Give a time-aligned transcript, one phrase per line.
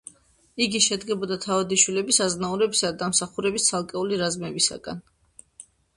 [0.65, 5.05] იგი შედგებოდა თავადიშვილების, აზნაურებისა დამსახურების ცალკეული რაზმებისაგან.